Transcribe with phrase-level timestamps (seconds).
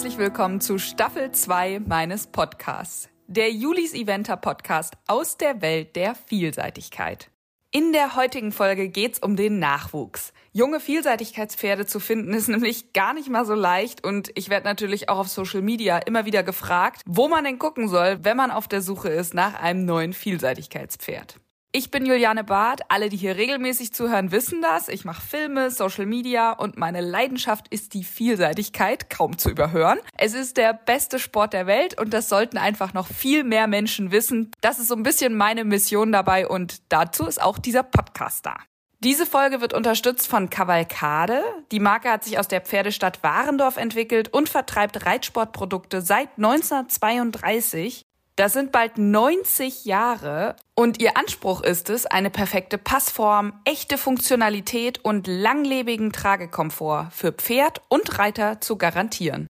[0.00, 6.14] herzlich willkommen zu Staffel 2 meines Podcasts, der Julis Eventer Podcast aus der Welt der
[6.14, 7.30] Vielseitigkeit.
[7.70, 10.32] In der heutigen Folge geht's um den Nachwuchs.
[10.52, 15.10] Junge Vielseitigkeitspferde zu finden ist nämlich gar nicht mal so leicht und ich werde natürlich
[15.10, 18.68] auch auf Social Media immer wieder gefragt, wo man denn gucken soll, wenn man auf
[18.68, 21.38] der Suche ist nach einem neuen Vielseitigkeitspferd.
[21.72, 22.80] Ich bin Juliane Barth.
[22.88, 24.88] Alle, die hier regelmäßig zuhören, wissen das.
[24.88, 30.00] Ich mache Filme, Social Media und meine Leidenschaft ist die Vielseitigkeit, kaum zu überhören.
[30.18, 34.10] Es ist der beste Sport der Welt und das sollten einfach noch viel mehr Menschen
[34.10, 34.50] wissen.
[34.60, 38.56] Das ist so ein bisschen meine Mission dabei und dazu ist auch dieser Podcast da.
[38.98, 41.44] Diese Folge wird unterstützt von Cavalcade.
[41.70, 48.02] Die Marke hat sich aus der Pferdestadt Warendorf entwickelt und vertreibt Reitsportprodukte seit 1932.
[48.40, 55.04] Das sind bald 90 Jahre und ihr Anspruch ist es, eine perfekte Passform, echte Funktionalität
[55.04, 59.46] und langlebigen Tragekomfort für Pferd und Reiter zu garantieren.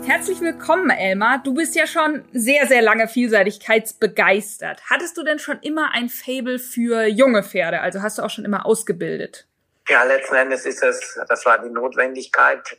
[0.08, 1.42] Herzlich willkommen, Elmar.
[1.44, 4.80] Du bist ja schon sehr, sehr lange vielseitigkeitsbegeistert.
[4.88, 7.82] Hattest du denn schon immer ein Fable für junge Pferde?
[7.82, 9.48] Also hast du auch schon immer ausgebildet?
[9.90, 12.78] Ja, letzten Endes ist das, das war die Notwendigkeit,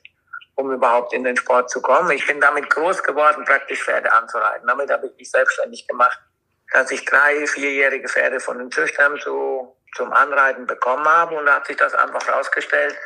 [0.55, 2.13] um überhaupt in den Sport zu kommen.
[2.13, 4.69] Ich bin damit groß geworden, praktisch Pferde anzureiten.
[4.69, 6.21] Damit habe ich mich selbstständig gemacht,
[6.73, 11.37] dass ich drei, vierjährige Pferde von den Züchtern zu, zum Anreiten bekommen habe.
[11.37, 12.97] Und da hat sich das einfach herausgestellt,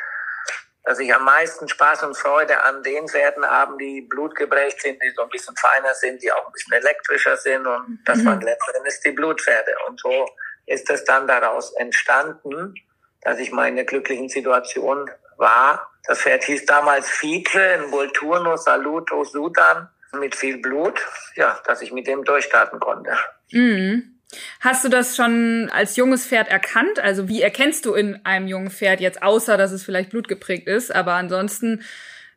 [0.85, 5.11] dass ich am meisten Spaß und Freude an den Pferden haben, die blutgeprägt sind, die
[5.15, 7.67] so ein bisschen feiner sind, die auch ein bisschen elektrischer sind.
[7.67, 8.27] Und das mhm.
[8.27, 9.73] waren letztendlich die Blutpferde.
[9.89, 10.27] Und so
[10.67, 12.75] ist es dann daraus entstanden,
[13.23, 15.91] dass ich meine glücklichen Situation war.
[16.07, 20.99] Das Pferd hieß damals Fiete, ein Volturno Saluto Sudan mit viel Blut.
[21.37, 23.17] Ja, dass ich mit dem durchstarten konnte.
[23.53, 24.20] Mhm.
[24.61, 26.99] Hast du das schon als junges Pferd erkannt?
[27.01, 30.95] Also wie erkennst du in einem jungen Pferd jetzt, außer dass es vielleicht blutgeprägt ist,
[30.95, 31.85] aber ansonsten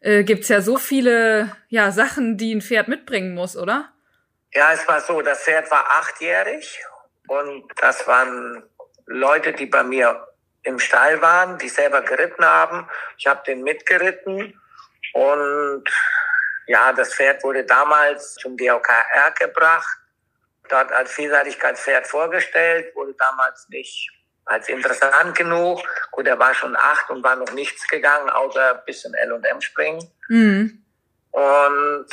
[0.01, 3.89] äh, gibt's ja so viele ja, Sachen, die ein Pferd mitbringen muss, oder?
[4.53, 6.79] Ja, es war so, das Pferd war achtjährig
[7.27, 8.63] und das waren
[9.05, 10.27] Leute, die bei mir
[10.63, 12.87] im Stall waren, die selber geritten haben.
[13.17, 14.59] Ich habe den mitgeritten
[15.13, 15.83] und
[16.65, 20.02] ja, das Pferd wurde damals zum DOKR gebracht
[20.69, 24.09] dort als Vielseitigkeitspferd vorgestellt, wurde damals nicht
[24.45, 25.81] als interessant genug.
[26.11, 30.11] Gut, er war schon acht und war noch nichts gegangen, außer ein bisschen L&M springen.
[30.27, 30.83] Mhm.
[31.31, 32.05] Und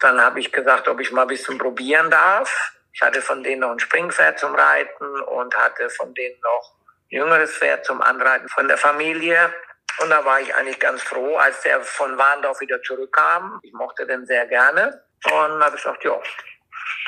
[0.00, 2.72] dann habe ich gesagt, ob ich mal ein bisschen probieren darf.
[2.92, 6.74] Ich hatte von denen noch ein Springpferd zum Reiten und hatte von denen noch
[7.10, 9.52] ein jüngeres Pferd zum Anreiten von der Familie.
[9.98, 13.60] Und da war ich eigentlich ganz froh, als der von Warndorf wieder zurückkam.
[13.62, 15.02] Ich mochte den sehr gerne.
[15.24, 16.20] Und habe ich gesagt, ja,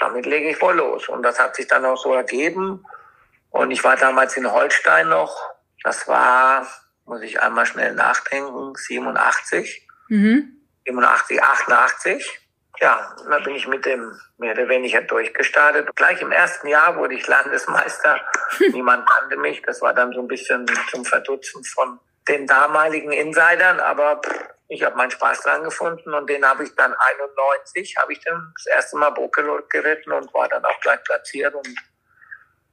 [0.00, 1.08] damit lege ich wohl los.
[1.08, 2.84] Und das hat sich dann auch so ergeben.
[3.50, 5.36] Und ich war damals in Holstein noch.
[5.82, 6.66] Das war,
[7.04, 9.88] muss ich einmal schnell nachdenken, 87.
[10.08, 10.58] Mhm.
[10.86, 12.40] 87, 88.
[12.80, 15.88] Ja, da bin ich mit dem mehr oder weniger durchgestartet.
[15.96, 18.20] Gleich im ersten Jahr wurde ich Landesmeister.
[18.72, 19.62] Niemand kannte mich.
[19.62, 21.98] Das war dann so ein bisschen zum Verdutzen von
[22.28, 23.80] den damaligen Insidern.
[23.80, 28.12] Aber pff, ich habe meinen Spaß dran gefunden und den habe ich dann 91, habe
[28.12, 31.68] ich dann das erste Mal Bokelot geritten und war dann auch gleich platziert und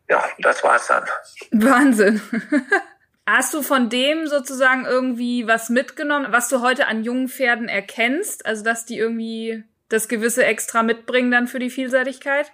[0.07, 1.07] ja, das war's dann.
[1.51, 2.21] Wahnsinn.
[3.27, 8.45] Hast du von dem sozusagen irgendwie was mitgenommen, was du heute an jungen Pferden erkennst?
[8.45, 12.51] Also, dass die irgendwie das gewisse Extra mitbringen dann für die Vielseitigkeit?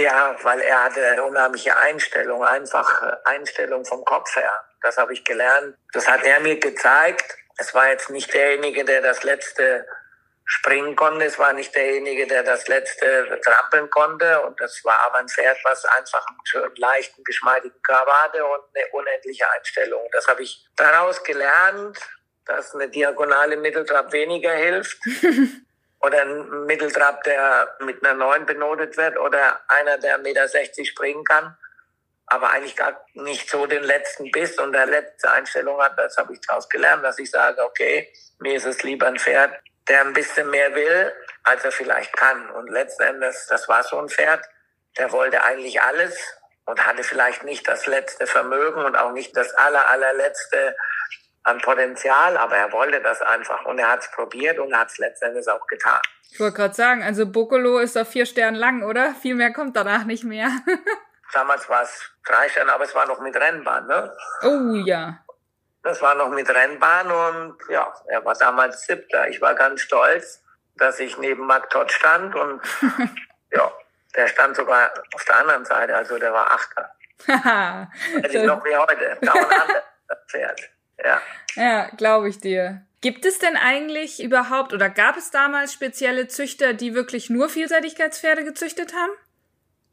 [0.00, 4.52] Ja, weil er hatte eine unheimliche Einstellung, einfach äh, Einstellung vom Kopf her.
[4.80, 5.76] Das habe ich gelernt.
[5.92, 7.36] Das hat er mir gezeigt.
[7.58, 9.86] Es war jetzt nicht derjenige, der das letzte
[10.44, 11.24] springen konnte.
[11.24, 14.40] Es war nicht derjenige, der das letzte trampeln konnte.
[14.42, 18.62] Und das war aber ein Pferd, was einfach einen schönen, leichten, geschmeidigen Körper hatte und
[18.74, 20.08] eine unendliche Einstellung.
[20.12, 21.98] Das habe ich daraus gelernt,
[22.44, 24.98] dass eine diagonale Mitteltrab weniger hilft.
[26.02, 31.24] oder ein Mitteltrab, der mit einer 9 benotet wird oder einer, der 1,60 Meter springen
[31.24, 31.56] kann,
[32.32, 35.98] aber eigentlich gar nicht so den letzten Biss und der letzte Einstellung hat.
[35.98, 39.52] Das habe ich daraus gelernt, dass ich sage, okay, mir ist es lieber ein Pferd,
[39.86, 41.12] der ein bisschen mehr will,
[41.42, 42.48] als er vielleicht kann.
[42.52, 44.42] Und letzten Endes, das war so ein Pferd,
[44.96, 46.16] der wollte eigentlich alles
[46.64, 50.74] und hatte vielleicht nicht das letzte Vermögen und auch nicht das aller, allerletzte
[51.42, 54.96] an Potenzial, aber er wollte das einfach und er hat es probiert und hat es
[54.96, 56.00] letztendlich auch getan.
[56.30, 59.14] Ich wollte gerade sagen, also Bokolo ist auf vier Sternen lang, oder?
[59.20, 60.50] Viel mehr kommt danach nicht mehr.
[61.32, 64.14] Damals war es drei Sterne, aber es war noch mit Rennbahn, ne?
[64.42, 65.18] Oh ja.
[65.82, 69.28] Das war noch mit Rennbahn und ja, er war damals siebter.
[69.28, 70.44] Ich war ganz stolz,
[70.76, 72.60] dass ich neben Mark Todd stand und
[73.50, 73.72] ja,
[74.14, 76.94] der stand sogar auf der anderen Seite, also der war Achter.
[78.20, 79.18] Hätte ich noch wie heute.
[80.28, 80.60] Pferd.
[81.02, 81.20] Ja.
[81.54, 82.82] Ja, glaube ich dir.
[83.00, 88.44] Gibt es denn eigentlich überhaupt oder gab es damals spezielle Züchter, die wirklich nur Vielseitigkeitspferde
[88.44, 89.12] gezüchtet haben?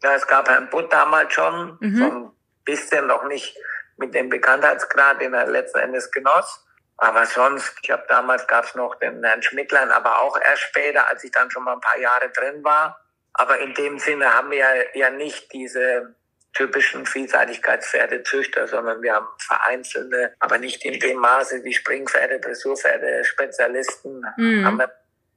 [0.02, 1.98] Ja, es gab Herrn Butt damals schon, mhm.
[1.98, 2.32] so ein
[2.64, 3.58] bisschen noch nicht
[3.98, 6.66] mit dem Bekanntheitsgrad, den er letzten Endes genoss.
[6.98, 11.08] Aber sonst, ich habe damals gab es noch den Herrn Schmidtlein, aber auch erst später,
[11.08, 13.00] als ich dann schon mal ein paar Jahre drin war.
[13.34, 16.16] Aber in dem Sinne haben wir ja nicht diese
[16.54, 24.26] typischen Vielseitigkeitspferdezüchter, sondern wir haben vereinzelte, aber nicht in dem Maße wie Springpferde, Dressurpferde, Spezialisten.
[24.36, 24.66] Mhm.
[24.66, 24.92] Haben wir,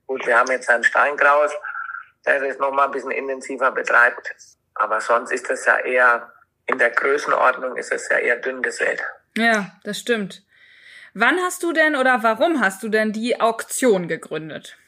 [0.07, 1.53] gut, wir haben jetzt einen Steinkraus,
[2.27, 4.35] der das nochmal ein bisschen intensiver betreibt.
[4.75, 6.33] Aber sonst ist das ja eher,
[6.67, 9.03] in der Größenordnung ist es ja eher dünn gesät.
[9.37, 10.43] Ja, das stimmt.
[11.15, 14.79] Wann hast du denn oder warum hast du denn die Auktion gegründet?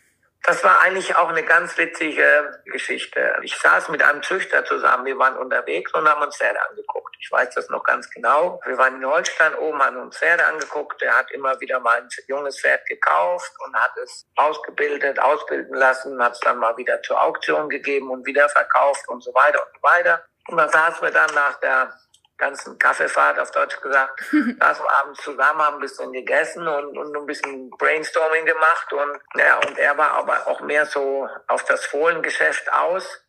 [0.46, 3.34] Das war eigentlich auch eine ganz witzige Geschichte.
[3.42, 7.16] Ich saß mit einem Züchter zusammen, wir waren unterwegs und haben uns Pferde angeguckt.
[7.18, 8.60] Ich weiß das noch ganz genau.
[8.66, 11.00] Wir waren in Holstein oben, haben uns Pferde angeguckt.
[11.00, 16.22] Er hat immer wieder mal ein junges Pferd gekauft und hat es ausgebildet, ausbilden lassen,
[16.22, 19.72] hat es dann mal wieder zur Auktion gegeben und wieder verkauft und so weiter und
[19.76, 20.24] so weiter.
[20.48, 21.90] Und dann saßen wir dann nach der
[22.38, 27.16] ganzen Kaffeefahrt, auf Deutsch gesagt, saßen wir abends zusammen, haben ein bisschen gegessen und, und
[27.16, 31.84] ein bisschen Brainstorming gemacht und ja, und er war aber auch mehr so auf das
[31.86, 33.22] Fohlengeschäft aus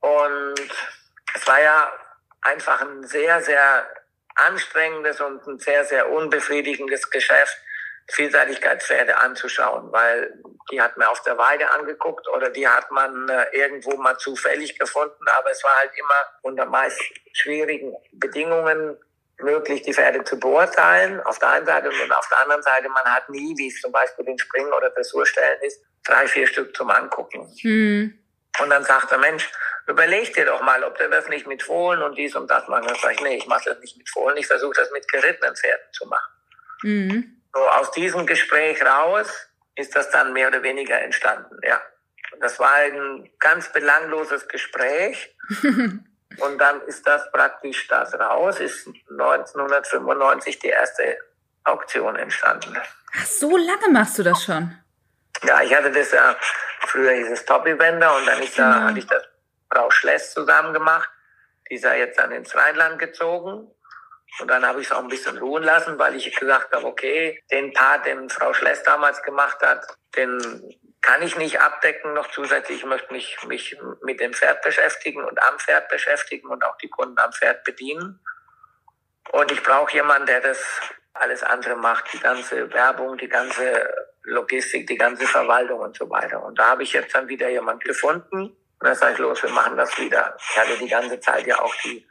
[0.00, 0.60] und
[1.34, 1.92] es war ja
[2.40, 3.86] einfach ein sehr, sehr
[4.36, 7.56] anstrengendes und ein sehr, sehr unbefriedigendes Geschäft,
[8.08, 10.32] Vielseitigkeitspferde anzuschauen, weil
[10.70, 14.78] die hat man auf der Weide angeguckt oder die hat man äh, irgendwo mal zufällig
[14.78, 17.00] gefunden, aber es war halt immer unter meist
[17.32, 18.96] schwierigen Bedingungen
[19.38, 23.04] möglich, die Pferde zu beurteilen, auf der einen Seite und auf der anderen Seite, man
[23.04, 26.90] hat nie, wie es zum Beispiel den Springen oder Dressurstellen ist, drei, vier Stück zum
[26.90, 27.52] Angucken.
[27.62, 28.18] Mhm.
[28.60, 29.50] Und dann sagt der Mensch,
[29.86, 32.86] überleg dir doch mal, ob du das nicht mit Fohlen und dies und das machen.
[32.86, 35.54] Dann sage ich, nee, ich mache das nicht mit Fohlen, ich versuche das mit gerittenen
[35.54, 36.32] Pferden zu machen.
[36.82, 37.35] Mhm.
[37.56, 39.28] So aus diesem Gespräch raus
[39.76, 41.80] ist das dann mehr oder weniger entstanden, ja.
[42.40, 45.34] Das war ein ganz belangloses Gespräch.
[46.38, 51.18] Und dann ist das praktisch das raus, ist 1995 die erste
[51.64, 52.76] Auktion entstanden.
[53.14, 54.76] Ach, so lange machst du das schon?
[55.42, 56.36] Ja, ich hatte das ja,
[56.80, 58.86] früher hieß es Top-Eventer und dann ist da, genau.
[58.88, 59.22] hatte ich das
[59.72, 61.08] Frau Schless zusammen gemacht.
[61.70, 63.70] Die ist ja jetzt dann ins Rheinland gezogen.
[64.40, 67.42] Und dann habe ich es auch ein bisschen ruhen lassen, weil ich gesagt habe, okay,
[67.50, 70.38] den Part, den Frau Schless damals gemacht hat, den
[71.00, 72.78] kann ich nicht abdecken noch zusätzlich.
[72.78, 76.88] Ich möchte mich, mich mit dem Pferd beschäftigen und am Pferd beschäftigen und auch die
[76.88, 78.20] Kunden am Pferd bedienen.
[79.32, 80.58] Und ich brauche jemanden, der das
[81.14, 83.88] alles andere macht, die ganze Werbung, die ganze
[84.24, 86.42] Logistik, die ganze Verwaltung und so weiter.
[86.42, 88.56] Und da habe ich jetzt dann wieder jemand gefunden.
[88.78, 90.36] Und dann sage ich, los, wir machen das wieder.
[90.38, 92.06] Ich hatte die ganze Zeit ja auch die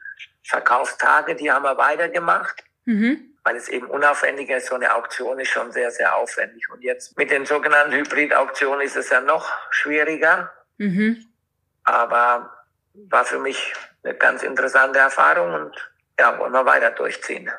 [0.46, 2.64] Verkaufstage, die haben wir weitergemacht.
[2.86, 4.68] Mhm weil es eben unaufwendiger ist.
[4.68, 6.68] So eine Auktion ist schon sehr, sehr aufwendig.
[6.72, 10.52] Und jetzt mit den sogenannten Hybrid-Auktionen ist es ja noch schwieriger.
[10.78, 11.24] Mhm.
[11.84, 12.52] Aber
[12.94, 13.74] war für mich
[14.04, 17.52] eine ganz interessante Erfahrung und ja, wollen wir weiter durchziehen.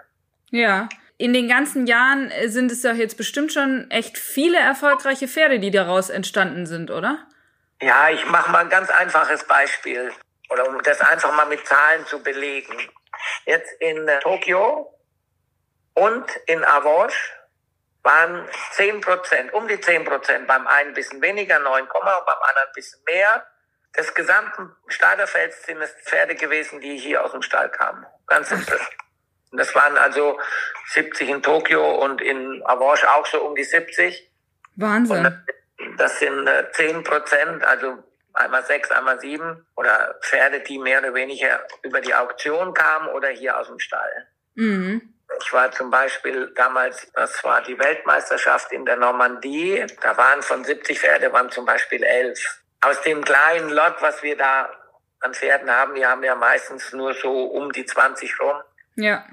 [0.50, 0.88] Ja.
[1.18, 5.70] In den ganzen Jahren sind es ja jetzt bestimmt schon echt viele erfolgreiche Pferde, die
[5.70, 7.26] daraus entstanden sind, oder?
[7.80, 10.10] Ja, ich mache mal ein ganz einfaches Beispiel.
[10.50, 12.76] Oder um das einfach mal mit Zahlen zu belegen.
[13.44, 14.92] Jetzt in Tokio
[15.94, 17.32] Und in Avanche
[18.02, 22.02] waren 10 Prozent, um die 10 Prozent, beim einen ein bisschen weniger, 9, und beim
[22.02, 23.46] anderen ein bisschen mehr.
[23.96, 28.04] Des gesamten Starterfelds sind es Pferde gewesen, die hier aus dem Stall kamen.
[28.26, 28.78] Ganz simpel.
[29.50, 30.38] Und das waren also
[30.90, 34.30] 70 in Tokio und in Avanche auch so um die 70.
[34.76, 35.26] Wahnsinn.
[35.78, 38.04] Und das sind 10 Prozent, also
[38.36, 43.28] einmal sechs, einmal sieben oder Pferde, die mehr oder weniger über die Auktion kamen oder
[43.28, 44.28] hier aus dem Stall.
[44.54, 45.14] Mhm.
[45.40, 50.64] Ich war zum Beispiel damals, das war die Weltmeisterschaft in der Normandie, da waren von
[50.64, 52.62] 70 Pferde, waren zum Beispiel elf.
[52.80, 54.70] Aus dem kleinen Lot, was wir da
[55.20, 58.56] an Pferden haben, die haben ja meistens nur so um die 20 rum.
[58.94, 59.24] Ja.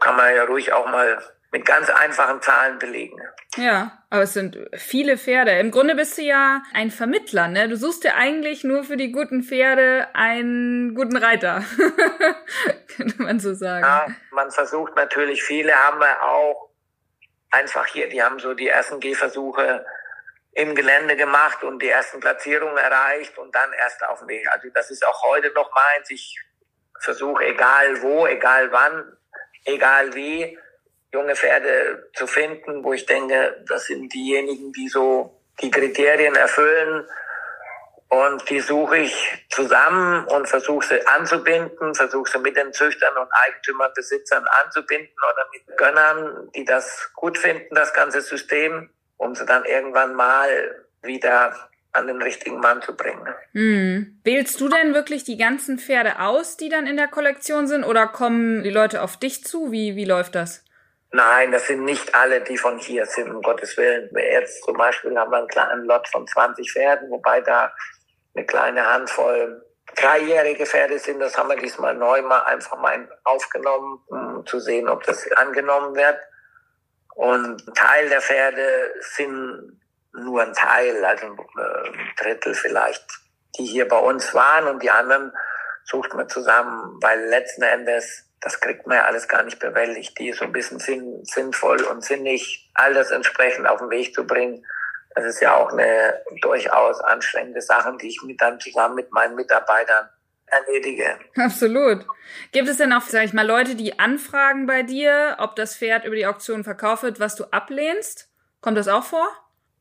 [0.00, 1.22] Kann man ja ruhig auch mal
[1.54, 3.16] mit ganz einfachen Zahlen belegen.
[3.54, 5.52] Ja, aber es sind viele Pferde.
[5.52, 7.68] Im Grunde bist du ja ein Vermittler, ne?
[7.68, 11.62] Du suchst dir eigentlich nur für die guten Pferde einen guten Reiter.
[12.96, 13.84] Könnte man so sagen.
[13.84, 16.70] Ja, man versucht natürlich, viele haben wir auch
[17.52, 19.86] einfach hier, die haben so die ersten Gehversuche
[20.54, 24.44] im Gelände gemacht und die ersten Platzierungen erreicht und dann erst auf dem Weg.
[24.50, 26.10] Also das ist auch heute noch meins.
[26.10, 26.36] Ich
[26.98, 29.16] versuche, egal wo, egal wann,
[29.64, 30.58] egal wie,
[31.14, 37.06] junge Pferde zu finden, wo ich denke, das sind diejenigen, die so die Kriterien erfüllen.
[38.08, 43.28] Und die suche ich zusammen und versuche sie anzubinden, versuche sie mit den Züchtern und
[43.32, 49.46] Eigentümern, Besitzern anzubinden oder mit Gönnern, die das gut finden, das ganze System, um sie
[49.46, 51.54] dann irgendwann mal wieder
[51.92, 53.26] an den richtigen Mann zu bringen.
[53.52, 54.20] Hm.
[54.24, 58.06] Wählst du denn wirklich die ganzen Pferde aus, die dann in der Kollektion sind, oder
[58.08, 59.72] kommen die Leute auf dich zu?
[59.72, 60.64] Wie, wie läuft das?
[61.14, 64.10] Nein, das sind nicht alle, die von hier sind, um Gottes Willen.
[64.16, 67.72] Jetzt zum Beispiel haben wir einen kleinen Lot von 20 Pferden, wobei da
[68.34, 71.20] eine kleine Handvoll dreijährige Pferde sind.
[71.20, 75.94] Das haben wir diesmal neu mal einfach mal aufgenommen, um zu sehen, ob das angenommen
[75.94, 76.18] wird.
[77.14, 79.80] Und ein Teil der Pferde sind
[80.14, 81.36] nur ein Teil, also ein
[82.16, 83.04] Drittel vielleicht,
[83.56, 85.32] die hier bei uns waren und die anderen
[85.84, 90.32] sucht man zusammen, weil letzten Endes das kriegt man ja alles gar nicht bewältigt, die
[90.32, 94.64] so ein bisschen sinn, sinnvoll und sinnig alles entsprechend auf den Weg zu bringen.
[95.14, 99.34] Das ist ja auch eine durchaus anstrengende Sache, die ich mit dann zusammen mit meinen
[99.34, 100.10] Mitarbeitern
[100.46, 101.18] erledige.
[101.36, 102.04] Absolut.
[102.52, 106.04] Gibt es denn auch, sag ich mal, Leute, die anfragen bei dir, ob das Pferd
[106.04, 108.28] über die Auktion verkauft wird, was du ablehnst?
[108.60, 109.26] Kommt das auch vor?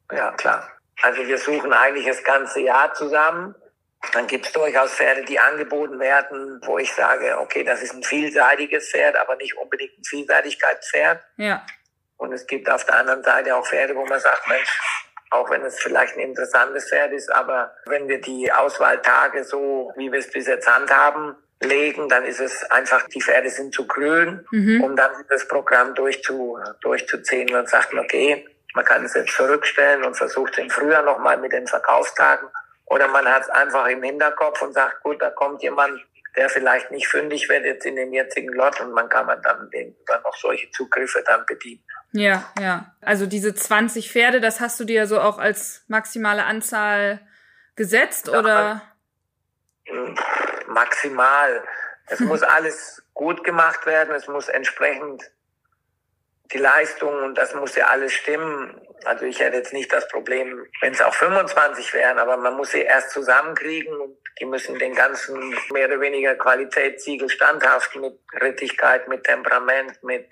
[0.10, 0.70] Ja, klar.
[1.02, 3.56] Also wir suchen eigentlich das ganze Jahr zusammen
[4.12, 8.04] dann gibt es durchaus Pferde, die angeboten werden, wo ich sage, okay, das ist ein
[8.04, 11.24] vielseitiges Pferd, aber nicht unbedingt ein Vielseitigkeitspferd.
[11.38, 11.66] Ja.
[12.18, 15.64] Und es gibt auf der anderen Seite auch Pferde, wo man sagt, Mensch, auch wenn
[15.64, 20.30] es vielleicht ein interessantes Pferd ist, aber wenn wir die Auswahltage so, wie wir es
[20.30, 24.84] bis jetzt handhaben, legen, dann ist es einfach, die Pferde sind zu grün, mhm.
[24.84, 28.46] um dann das Programm durchzu, durchzuziehen und sagt, okay,
[28.76, 32.50] man kann es jetzt zurückstellen und versucht im Frühjahr nochmal mit den Verkaufstagen
[32.94, 36.00] oder man hat es einfach im Hinterkopf und sagt, gut, da kommt jemand,
[36.36, 39.70] der vielleicht nicht fündig wird jetzt in dem jetzigen Lot und man kann man dann
[40.06, 41.84] dann noch solche Zugriffe dann bedienen.
[42.12, 42.94] Ja, ja.
[43.02, 47.20] Also diese 20 Pferde, das hast du dir so auch als maximale Anzahl
[47.76, 48.82] gesetzt ja, oder?
[50.68, 51.64] Maximal.
[52.08, 54.14] Es muss alles gut gemacht werden.
[54.14, 55.24] Es muss entsprechend
[56.52, 58.80] die Leistung und das muss ja alles stimmen.
[59.06, 62.72] Also ich hätte jetzt nicht das Problem, wenn es auch 25 wären, aber man muss
[62.72, 69.08] sie erst zusammenkriegen und die müssen den ganzen mehr oder weniger Qualitätssiegel standhaft mit Rittigkeit,
[69.08, 70.28] mit Temperament, mit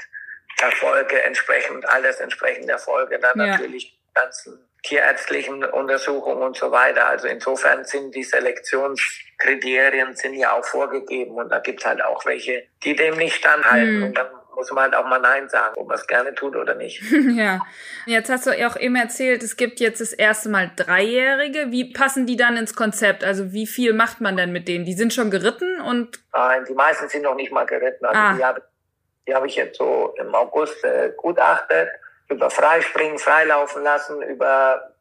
[0.62, 3.48] Erfolge entsprechend, alles entsprechend Erfolge, dann ja.
[3.48, 7.08] natürlich ganzen tierärztlichen Untersuchungen und so weiter.
[7.08, 12.26] Also insofern sind die Selektionskriterien sind ja auch vorgegeben und da gibt es halt auch
[12.26, 13.98] welche, die dem nicht standhalten.
[13.98, 14.04] Mhm.
[14.06, 16.76] Und dann muss man halt auch mal Nein sagen, ob man es gerne tut oder
[16.76, 17.02] nicht.
[17.36, 17.60] ja.
[18.06, 21.72] Jetzt hast du auch eben erzählt, es gibt jetzt das erste Mal Dreijährige.
[21.72, 23.24] Wie passen die dann ins Konzept?
[23.24, 24.86] Also wie viel macht man denn mit denen?
[24.86, 26.20] Die sind schon geritten und.
[26.34, 28.06] Nein, die meisten sind noch nicht mal geritten.
[28.06, 28.34] Also ah.
[28.34, 28.62] die habe
[29.28, 31.90] die hab ich jetzt so im August äh, gutachtet,
[32.28, 34.94] über Freispringen, Freilaufen lassen, über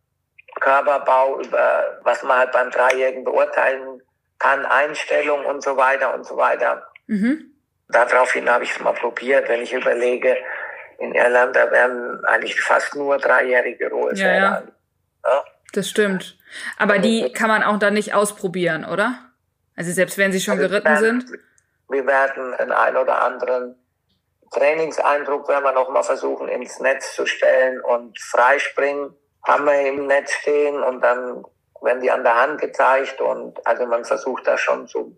[0.61, 4.03] Körperbau, über was man halt beim Dreijährigen beurteilen
[4.39, 6.87] kann, Einstellung und so weiter und so weiter.
[7.07, 7.50] Mhm.
[7.93, 10.37] Daraufhin habe ich es mal probiert, wenn ich überlege,
[10.99, 14.63] in Irland, da werden eigentlich fast nur dreijährige rohe ja, ja.
[15.25, 15.45] ja.
[15.73, 16.37] Das stimmt.
[16.77, 19.19] Aber die kann man auch dann nicht ausprobieren, oder?
[19.77, 21.39] Also selbst wenn sie schon also geritten werden, sind?
[21.89, 23.77] Wir werden einen ein oder anderen
[24.51, 29.15] Trainingseindruck werden wir nochmal versuchen ins Netz zu stellen und freispringen
[29.47, 31.45] haben wir im Netz stehen und dann
[31.81, 35.17] werden die an der Hand gezeigt und also man versucht da schon so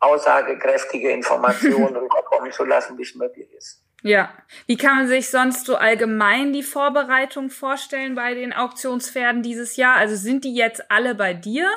[0.00, 3.82] aussagekräftige Informationen rüberkommen zu lassen, wie es möglich ist.
[4.02, 4.34] Ja.
[4.66, 9.96] Wie kann man sich sonst so allgemein die Vorbereitung vorstellen bei den Auktionspferden dieses Jahr?
[9.96, 11.70] Also sind die jetzt alle bei dir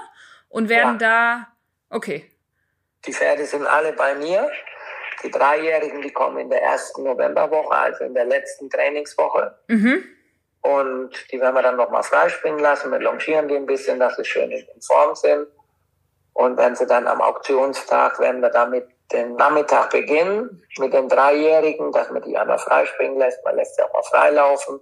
[0.49, 1.47] und werden ja.
[1.89, 2.29] da, okay.
[3.05, 4.51] Die Pferde sind alle bei mir.
[5.23, 9.57] Die Dreijährigen, die kommen in der ersten Novemberwoche, also in der letzten Trainingswoche.
[9.67, 10.03] Mhm.
[10.61, 12.91] Und die werden wir dann nochmal freispringen lassen.
[12.91, 15.47] Wir longieren die ein bisschen, dass sie schön in Form sind.
[16.37, 21.91] Und wenn sie dann am Auktionstag, werden wir damit den Nachmittag beginnen mit den Dreijährigen,
[21.91, 23.43] dass man die einmal freispringen lässt.
[23.43, 24.79] Man lässt sie auch mal freilaufen,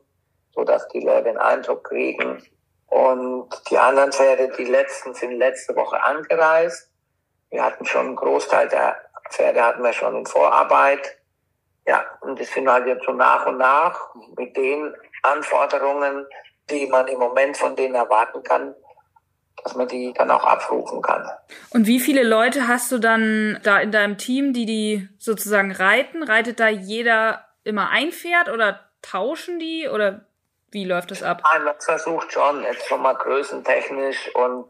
[0.54, 2.46] so dass die Leute den Eindruck kriegen.
[2.88, 6.92] Und die anderen Pferde, die letzten, sind letzte Woche angereist.
[7.52, 8.98] Wir hatten schon einen Großteil der
[9.30, 11.18] Pferde hatten wir schon in Vorarbeit.
[11.88, 14.94] Ja, und das sind halt jetzt so nach und nach mit den
[15.24, 16.28] Anforderungen,
[16.70, 18.76] die man im Moment von denen erwarten kann,
[19.66, 21.28] dass man die dann auch abrufen kann.
[21.72, 26.22] Und wie viele Leute hast du dann da in deinem Team, die die sozusagen reiten?
[26.22, 30.28] Reitet da jeder immer ein Pferd oder tauschen die oder
[30.70, 31.42] wie läuft das ab?
[31.52, 34.66] Nein, man versucht schon, jetzt schon mal größentechnisch und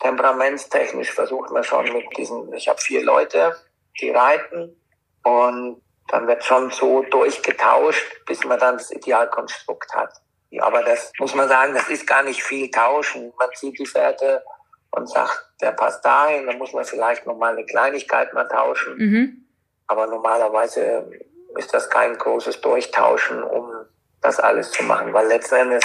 [0.00, 3.54] temperamentstechnisch versucht man schon mit diesen, ich habe vier Leute,
[4.00, 4.74] die reiten
[5.22, 10.14] und dann wird schon so durchgetauscht, bis man dann das Idealkonstrukt hat.
[10.60, 13.32] Aber das muss man sagen, das ist gar nicht viel tauschen.
[13.38, 14.42] Man zieht die Pferde
[14.90, 18.96] und sagt, der passt dahin, dann muss man vielleicht noch mal eine Kleinigkeit mal tauschen.
[18.96, 19.46] Mhm.
[19.86, 21.10] Aber normalerweise
[21.56, 23.70] ist das kein großes Durchtauschen, um
[24.20, 25.84] das alles zu machen, weil letztendlich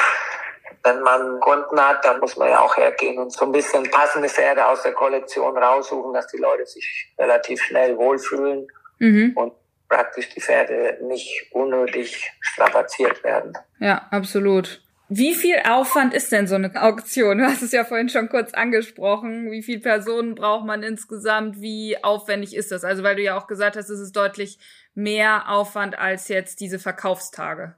[0.83, 4.29] wenn man Kunden hat, dann muss man ja auch hergehen und so ein bisschen passende
[4.29, 8.67] Pferde aus der Kollektion raussuchen, dass die Leute sich relativ schnell wohlfühlen
[8.99, 9.33] mhm.
[9.35, 9.53] und
[9.89, 13.57] praktisch die Pferde nicht unnötig strapaziert werden.
[13.79, 14.81] Ja, absolut.
[15.11, 17.39] Wie viel Aufwand ist denn so eine Auktion?
[17.39, 19.49] Du hast es ja vorhin schon kurz angesprochen.
[19.49, 21.59] Wie viele Personen braucht man insgesamt?
[21.61, 22.83] Wie aufwendig ist das?
[22.83, 24.59] Also, weil du ja auch gesagt hast, es ist deutlich
[24.93, 27.73] mehr Aufwand als jetzt diese Verkaufstage.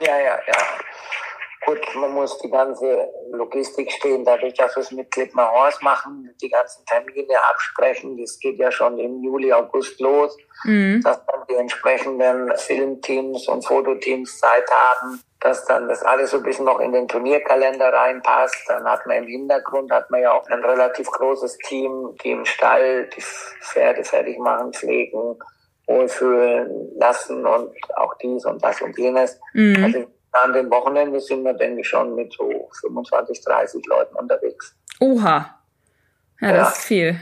[0.00, 0.56] Ja, ja, ja.
[1.66, 6.32] Gut, man muss die ganze Logistik stehen, dadurch, dass wir es mit Clipmar Horse machen,
[6.40, 8.16] die ganzen Termine absprechen.
[8.16, 11.00] Das geht ja schon im Juli, August los, mhm.
[11.02, 16.44] dass dann die entsprechenden Filmteams und Fototeams Zeit haben, dass dann das alles so ein
[16.44, 18.62] bisschen noch in den Turnierkalender reinpasst.
[18.68, 22.44] Dann hat man im Hintergrund, hat man ja auch ein relativ großes Team, die im
[22.44, 25.36] Stall die Pferde fertig machen, pflegen,
[25.88, 29.40] wohlfühlen lassen und auch dies und das und jenes.
[29.52, 29.84] Mhm.
[29.84, 34.74] Also an den Wochenenden sind wir, denke ich, schon mit so 25, 30 Leuten unterwegs.
[35.00, 35.58] Oha.
[36.40, 36.68] Ja, das ja.
[36.68, 37.20] ist viel.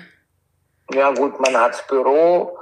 [0.92, 2.58] Ja, gut, man hat das Büro,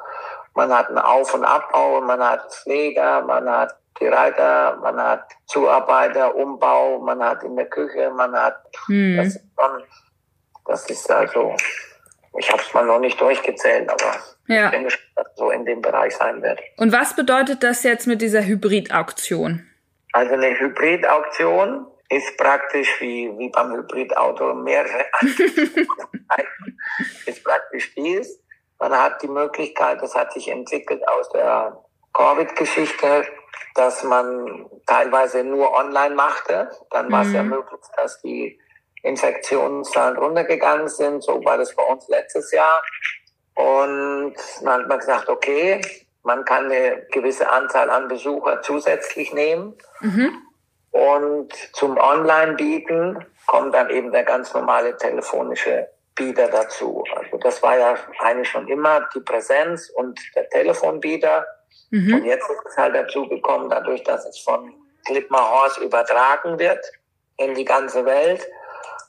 [0.55, 5.25] man hat einen Auf- und Abbau, man hat Pfleger, man hat die Reiter, man hat
[5.47, 9.17] Zuarbeiter, Umbau, man hat in der Küche, man hat, hm.
[9.17, 9.83] das, ist schon,
[10.67, 11.55] das ist also,
[12.39, 14.67] ich habe es mal noch nicht durchgezählt, aber ja.
[14.67, 16.61] ich denke dass so in dem Bereich sein wird.
[16.77, 19.67] Und was bedeutet das jetzt mit dieser Hybrid-Auktion?
[20.13, 25.07] Also eine Hybridauktion ist praktisch wie, wie beim Hybridauto mehrere
[27.27, 28.39] ist praktisch dies.
[28.79, 33.25] Man hat die Möglichkeit, das hat sich entwickelt aus der Covid-Geschichte,
[33.75, 36.69] dass man teilweise nur online machte.
[36.91, 37.35] Dann war es mhm.
[37.35, 38.61] ja möglich, dass die
[39.03, 41.23] Infektionszahlen runtergegangen sind.
[41.23, 42.83] So war das bei uns letztes Jahr.
[43.55, 45.81] Und dann hat man gesagt, okay,
[46.23, 49.75] man kann eine gewisse Anzahl an Besucher zusätzlich nehmen.
[50.01, 50.43] Mhm.
[50.91, 57.05] Und zum Online-Bieten kommt dann eben der ganz normale telefonische Bieter dazu.
[57.17, 61.47] Also das war ja eigentlich schon immer die Präsenz und der Telefonbieter.
[61.91, 62.15] Mhm.
[62.15, 64.75] Und jetzt ist es halt dazu gekommen, dadurch, dass es von
[65.07, 66.85] Clipmar Horse übertragen wird
[67.39, 68.47] in die ganze Welt,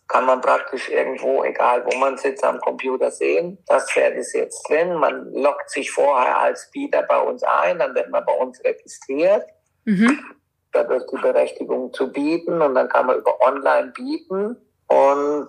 [0.07, 3.57] kann man praktisch irgendwo, egal wo man sitzt, am Computer sehen.
[3.67, 4.95] Das Pferd ist jetzt drin.
[4.95, 9.45] Man loggt sich vorher als Bieter bei uns ein, dann wird man bei uns registriert.
[9.85, 10.19] Mhm.
[10.71, 14.57] Dadurch die Berechtigung zu bieten und dann kann man über Online bieten.
[14.87, 15.47] Und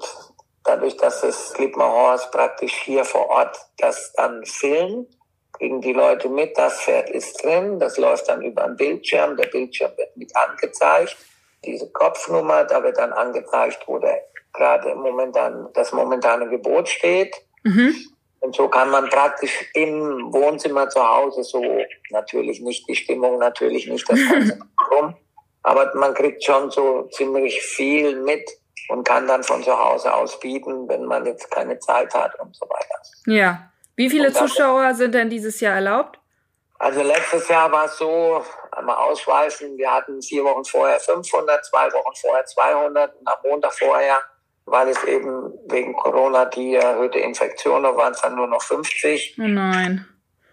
[0.65, 5.09] dadurch, dass das Clipmar Horse praktisch hier vor Ort das dann filmt,
[5.53, 9.47] kriegen die Leute mit, das Pferd ist drin, das läuft dann über einen Bildschirm, der
[9.47, 11.17] Bildschirm wird mit angezeigt,
[11.65, 14.21] diese Kopfnummer, da wird dann angezeigt, wo der
[14.55, 17.35] gerade momentan das momentane Gebot steht.
[17.65, 17.95] Mhm.
[18.41, 21.63] Und so kann man praktisch im Wohnzimmer zu Hause so
[22.11, 24.59] natürlich nicht die Stimmung, natürlich nicht das ganze
[24.91, 25.17] rum,
[25.63, 28.49] aber man kriegt schon so ziemlich viel mit
[28.89, 32.55] und kann dann von zu Hause aus bieten, wenn man jetzt keine Zeit hat und
[32.55, 33.01] so weiter.
[33.27, 33.71] Ja.
[33.97, 36.19] Wie viele Zuschauer sind denn dieses Jahr erlaubt?
[36.79, 41.91] Also letztes Jahr war es so, einmal ausweisen, wir hatten vier Wochen vorher 500, zwei
[41.93, 44.21] Wochen vorher 200 und am Montag vorher
[44.67, 49.37] weil es eben wegen Corona die erhöhte Infektion, da waren es dann nur noch 50.
[49.39, 50.07] Oh nein.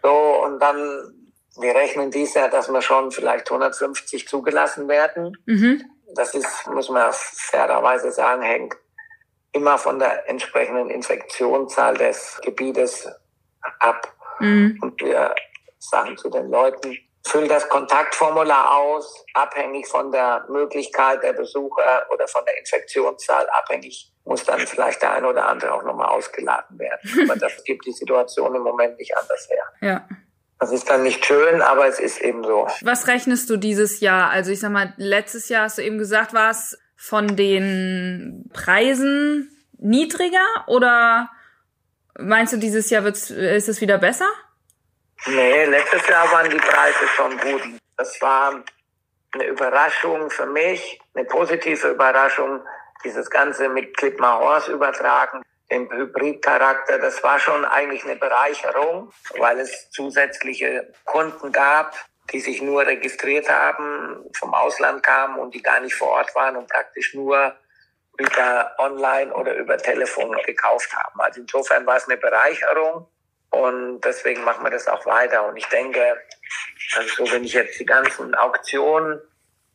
[0.03, 1.13] So, und dann
[1.57, 5.37] Wir rechnen dies Jahr, dass wir schon vielleicht 150 zugelassen werden.
[5.45, 5.83] Mhm.
[6.15, 8.75] Das ist, muss man fairerweise sagen, hängt
[9.51, 13.09] immer von der entsprechenden Infektionszahl des Gebietes
[13.79, 14.13] ab.
[14.39, 14.79] Mhm.
[14.81, 15.35] Und wir
[15.77, 22.27] sagen zu den Leuten, füll das Kontaktformular aus, abhängig von der Möglichkeit der Besucher oder
[22.27, 26.99] von der Infektionszahl abhängig muss dann vielleicht der eine oder andere auch nochmal ausgeladen werden.
[27.29, 29.63] Aber das gibt die Situation im Moment nicht anders her.
[29.81, 30.07] Ja.
[30.59, 32.67] Das ist dann nicht schön, aber es ist eben so.
[32.83, 34.29] Was rechnest du dieses Jahr?
[34.29, 39.49] Also ich sag mal, letztes Jahr hast du eben gesagt, war es von den Preisen
[39.79, 41.31] niedriger oder
[42.19, 44.27] meinst du, dieses Jahr wird's, ist es wieder besser?
[45.27, 47.61] Nee, letztes Jahr waren die Preise schon gut.
[47.97, 48.63] Das war
[49.33, 52.61] eine Überraschung für mich, eine positive Überraschung,
[53.03, 59.59] dieses Ganze mit Clipmar Horse übertragen den Hybridcharakter, das war schon eigentlich eine Bereicherung, weil
[59.59, 61.95] es zusätzliche Kunden gab,
[62.31, 66.57] die sich nur registriert haben, vom Ausland kamen und die gar nicht vor Ort waren
[66.57, 67.55] und praktisch nur
[68.17, 71.19] über Online oder über Telefon gekauft haben.
[71.21, 73.07] Also insofern war es eine Bereicherung
[73.51, 75.47] und deswegen machen wir das auch weiter.
[75.47, 76.17] Und ich denke,
[76.95, 79.21] also wenn ich jetzt die ganzen Auktionen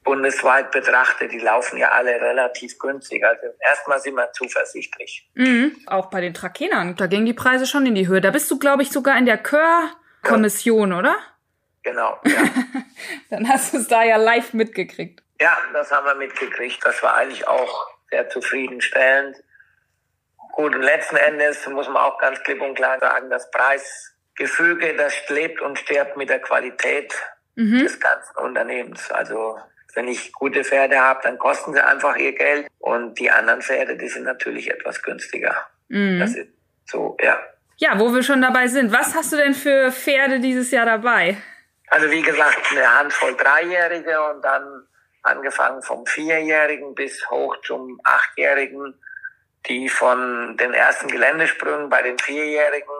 [0.02, 3.24] bundesweit betrachte, die laufen ja alle relativ günstig.
[3.24, 5.28] Also erstmal sind wir zuversichtlich.
[5.34, 5.76] Mhm.
[5.86, 8.20] Auch bei den Trakenern, da gingen die Preise schon in die Höhe.
[8.20, 10.98] Da bist du, glaube ich, sogar in der Kör-Kommission, ja.
[10.98, 11.16] oder?
[11.82, 12.42] Genau, ja.
[13.30, 15.22] Dann hast du es da ja live mitgekriegt.
[15.40, 16.84] Ja, das haben wir mitgekriegt.
[16.84, 19.36] Das war eigentlich auch sehr zufriedenstellend.
[20.56, 25.12] Gut, und letzten Endes muss man auch ganz klipp und klar sagen, das Preisgefüge, das
[25.28, 27.14] lebt und stirbt mit der Qualität
[27.56, 27.80] mhm.
[27.80, 29.10] des ganzen Unternehmens.
[29.10, 29.58] Also
[29.94, 32.68] wenn ich gute Pferde habe, dann kosten sie einfach ihr Geld.
[32.78, 35.54] Und die anderen Pferde, die sind natürlich etwas günstiger.
[35.88, 36.20] Mhm.
[36.20, 36.48] Das ist
[36.86, 37.38] so, ja.
[37.76, 38.92] Ja, wo wir schon dabei sind.
[38.92, 41.36] Was hast du denn für Pferde dieses Jahr dabei?
[41.88, 44.86] Also wie gesagt, eine Handvoll Dreijährige und dann
[45.22, 48.98] angefangen vom Vierjährigen bis hoch zum Achtjährigen,
[49.68, 52.94] die von den ersten Geländesprüngen bei den Vierjährigen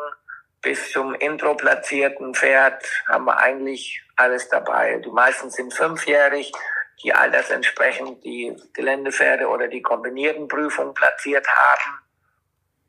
[0.63, 5.01] bis zum intro-platzierten Pferd haben wir eigentlich alles dabei.
[5.05, 6.53] Die meisten sind fünfjährig,
[7.03, 11.99] die altersentsprechend die Geländepferde oder die kombinierten Prüfungen platziert haben.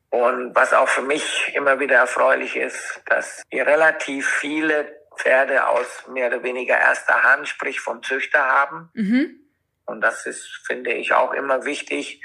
[0.10, 6.08] Und was auch für mich immer wieder erfreulich ist, dass wir relativ viele Pferde aus
[6.08, 8.90] mehr oder weniger erster Hand, sprich vom Züchter haben.
[8.94, 9.40] Mhm.
[9.86, 12.22] Und das ist, finde ich, auch immer wichtig,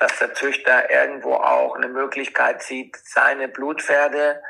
[0.00, 4.40] dass der Züchter irgendwo auch eine Möglichkeit sieht, seine Blutpferde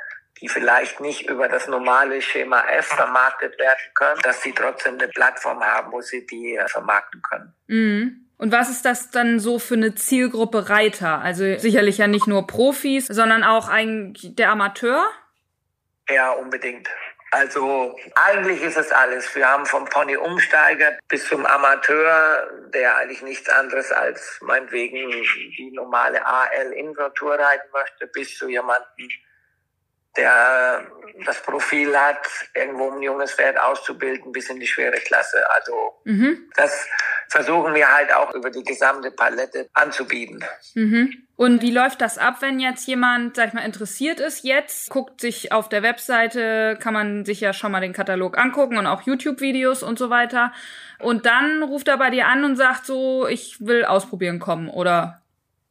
[0.40, 5.08] die vielleicht nicht über das normale Schema F vermarktet werden können, dass sie trotzdem eine
[5.08, 7.54] Plattform haben, wo sie die äh, vermarkten können.
[7.66, 8.24] Mhm.
[8.37, 11.20] Und was ist das dann so für eine Zielgruppe Reiter?
[11.20, 15.04] Also sicherlich ja nicht nur Profis, sondern auch ein, der Amateur?
[16.08, 16.88] Ja, unbedingt.
[17.31, 19.35] Also eigentlich ist es alles.
[19.35, 26.25] Wir haben vom Pony-Umsteiger bis zum Amateur, der eigentlich nichts anderes als meinetwegen die normale
[26.25, 29.09] AL-Invertur reiten möchte, bis zu jemanden,
[30.16, 30.87] der
[31.25, 35.38] das Profil hat, irgendwo ein junges Pferd auszubilden bis in die schwere Klasse.
[35.51, 36.49] Also mhm.
[36.55, 36.87] das
[37.29, 40.44] versuchen wir halt auch über die gesamte Palette anzubieten.
[40.75, 41.27] Mhm.
[41.37, 45.21] Und wie läuft das ab, wenn jetzt jemand, sag ich mal, interessiert ist jetzt, guckt
[45.21, 49.03] sich auf der Webseite, kann man sich ja schon mal den Katalog angucken und auch
[49.03, 50.53] YouTube-Videos und so weiter.
[50.99, 55.23] Und dann ruft er bei dir an und sagt so, ich will ausprobieren kommen oder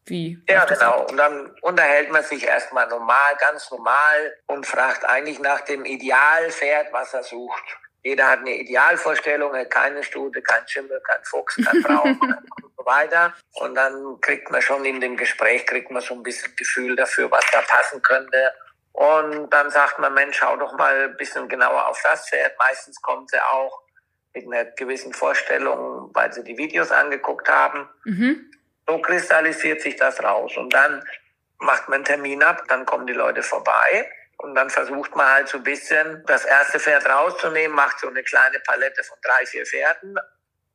[0.10, 0.41] wie?
[0.48, 1.06] Ja, genau.
[1.10, 6.91] Und dann unterhält man sich erstmal normal, ganz normal und fragt eigentlich nach dem Idealpferd,
[6.91, 7.63] was er sucht.
[8.04, 13.34] Jeder hat eine Idealvorstellung, keine Stute, kein Schimmel, kein Fuchs, kein Braun und so weiter.
[13.56, 17.30] Und dann kriegt man schon in dem Gespräch, kriegt man so ein bisschen Gefühl dafür,
[17.32, 18.54] was da passen könnte.
[18.93, 22.54] Und dann sagt man, Mensch, schau doch mal ein bisschen genauer auf das Pferd.
[22.58, 23.82] Meistens kommt sie auch
[24.34, 27.89] mit einer gewissen Vorstellung, weil sie die Videos angeguckt haben.
[28.06, 28.52] Mhm.
[28.88, 30.56] So kristallisiert sich das raus.
[30.58, 31.04] Und dann
[31.60, 34.10] macht man einen Termin ab, dann kommen die Leute vorbei.
[34.38, 38.23] Und dann versucht man halt so ein bisschen das erste Pferd rauszunehmen, macht so eine
[38.23, 40.17] kleine Palette von drei, vier Pferden.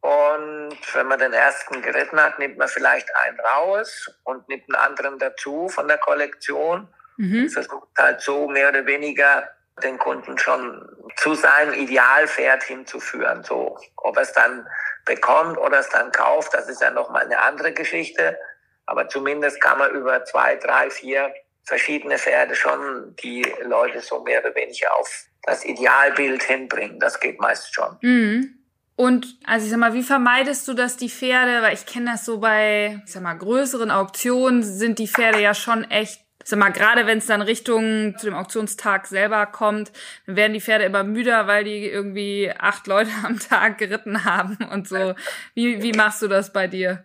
[0.01, 4.75] Und wenn man den ersten geritten hat, nimmt man vielleicht einen raus und nimmt einen
[4.75, 6.93] anderen dazu von der Kollektion.
[7.19, 7.49] Mhm.
[7.51, 9.49] Versucht halt so mehr oder weniger
[9.81, 10.85] den Kunden schon
[11.17, 13.45] zu seinem Idealpferd hinzuführen.
[13.45, 14.67] So, ob es dann
[15.05, 18.39] bekommt oder es dann kauft, das ist ja nochmal eine andere Geschichte.
[18.87, 21.33] Aber zumindest kann man über zwei, drei, vier
[21.65, 26.99] verschiedene Pferde schon die Leute so mehr oder weniger auf das Idealbild hinbringen.
[26.99, 27.97] Das geht meist schon.
[28.01, 28.59] Mhm.
[28.95, 32.25] Und also ich sag mal, wie vermeidest du, dass die Pferde, weil ich kenne das
[32.25, 36.73] so bei, ich sag mal, größeren Auktionen sind die Pferde ja schon echt Sag mal,
[36.73, 39.93] gerade wenn es dann Richtung zu dem Auktionstag selber kommt,
[40.27, 44.59] dann werden die Pferde immer müder, weil die irgendwie acht Leute am Tag geritten haben
[44.71, 45.15] und so.
[45.55, 47.05] Wie, wie machst du das bei dir?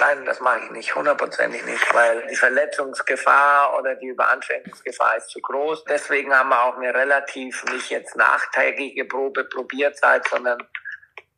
[0.00, 5.40] Nein, das mache ich nicht, hundertprozentig nicht, weil die Verletzungsgefahr oder die Überanstrengungsgefahr ist zu
[5.40, 5.84] groß.
[5.84, 10.58] Deswegen haben wir auch eine relativ nicht jetzt nachträgliche Probe Probierzeit, sondern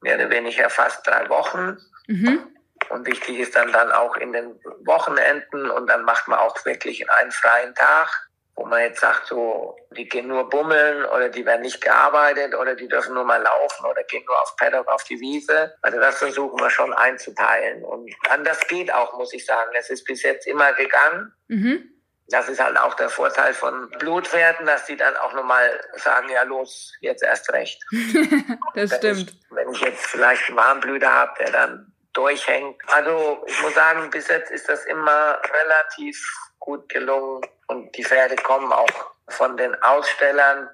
[0.03, 1.79] mehr oder weniger fast drei Wochen.
[2.07, 2.55] Mhm.
[2.91, 7.09] Und wichtig ist dann dann auch in den Wochenenden und dann macht man auch wirklich
[7.09, 11.63] einen freien Tag, wo man jetzt sagt, so, die gehen nur bummeln oder die werden
[11.63, 15.21] nicht gearbeitet oder die dürfen nur mal laufen oder gehen nur auf Paddock auf die
[15.21, 15.73] Wiese.
[15.83, 17.85] Also das versuchen wir schon einzuteilen.
[17.85, 19.71] Und anders geht auch, muss ich sagen.
[19.79, 21.33] Es ist bis jetzt immer gegangen.
[21.49, 21.89] Mhm.
[22.29, 26.43] Das ist halt auch der Vorteil von Blutwerten, dass die dann auch nochmal sagen, ja
[26.43, 27.83] los, jetzt erst recht.
[28.75, 29.31] das wenn stimmt.
[29.31, 32.81] Ich, wenn ich jetzt vielleicht einen Warmblüter habe, der dann durchhängt.
[32.89, 36.23] Also ich muss sagen, bis jetzt ist das immer relativ
[36.59, 40.69] gut gelungen und die Pferde kommen auch von den Ausstellern,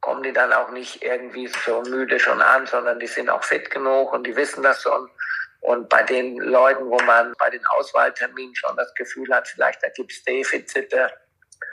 [0.00, 3.70] kommen die dann auch nicht irgendwie so müde schon an, sondern die sind auch fit
[3.70, 5.10] genug und die wissen das schon.
[5.60, 9.88] Und bei den Leuten, wo man bei den Auswahlterminen schon das Gefühl hat, vielleicht da
[9.90, 11.12] gibt's Defizite,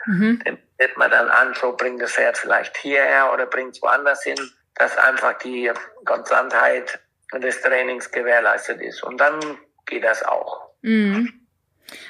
[0.04, 0.42] mhm.
[0.44, 4.22] den wird man dann an, so bringt das Pferd vielleicht hierher oder bringt es woanders
[4.22, 4.38] hin,
[4.74, 5.72] dass einfach die
[6.04, 7.00] Konstantheit
[7.34, 9.02] des Trainings gewährleistet ist.
[9.02, 9.40] Und dann
[9.86, 10.70] geht das auch.
[10.82, 11.46] Mhm.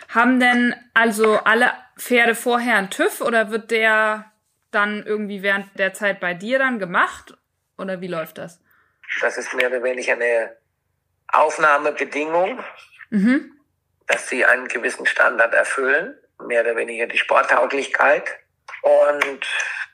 [0.08, 4.32] Haben denn also alle Pferde vorher einen TÜV oder wird der
[4.70, 7.36] dann irgendwie während der Zeit bei dir dann gemacht?
[7.76, 8.60] Oder wie läuft das?
[9.20, 10.56] Das ist mehr oder weniger eine
[11.28, 12.62] Aufnahmebedingung,
[13.10, 13.52] mhm.
[14.06, 18.24] dass sie einen gewissen Standard erfüllen, mehr oder weniger die Sporttauglichkeit.
[18.82, 19.46] Und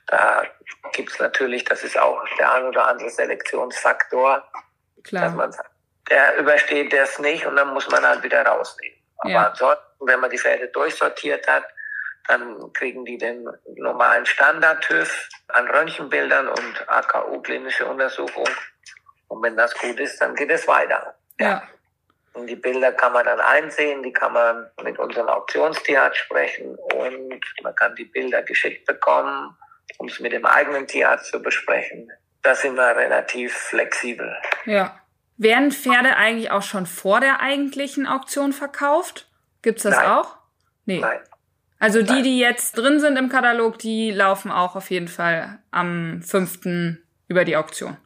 [0.07, 0.45] da
[0.93, 4.47] gibt's natürlich, das ist auch der ein oder andere Selektionsfaktor,
[5.05, 5.25] Klar.
[5.25, 5.71] dass man sagt,
[6.11, 8.99] der übersteht das nicht und dann muss man halt wieder rausnehmen.
[9.19, 9.49] Aber ja.
[9.49, 11.65] ansonsten, wenn man die Pferde durchsortiert hat,
[12.27, 18.49] dann kriegen die den normalen Standard-TÜV an Röntgenbildern und AKU-klinische Untersuchung.
[19.29, 21.15] Und wenn das gut ist, dann geht es weiter.
[21.39, 21.49] Ja.
[21.49, 21.63] ja.
[22.33, 27.41] Und die Bilder kann man dann einsehen, die kann man mit unserem Auktionstierarzt sprechen und
[27.63, 29.57] man kann die Bilder geschickt bekommen,
[29.99, 32.11] um es mit dem eigenen Tierarzt zu besprechen.
[32.45, 34.37] Da sind wir relativ flexibel.
[34.67, 35.01] Ja.
[35.37, 39.29] Werden Pferde eigentlich auch schon vor der eigentlichen Auktion verkauft?
[39.63, 40.07] Gibt's das Nein.
[40.07, 40.37] auch?
[40.85, 41.01] Nee.
[41.01, 41.19] Nein.
[41.81, 46.23] Also die, die jetzt drin sind im Katalog, die laufen auch auf jeden Fall am
[46.23, 46.61] 5.
[47.29, 47.97] über die Auktion.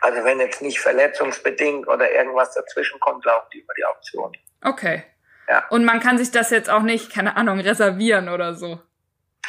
[0.00, 4.32] Also wenn jetzt nicht verletzungsbedingt oder irgendwas dazwischen kommt, laufen die über die Auktion.
[4.62, 5.04] Okay.
[5.48, 5.66] Ja.
[5.68, 8.80] Und man kann sich das jetzt auch nicht, keine Ahnung, reservieren oder so.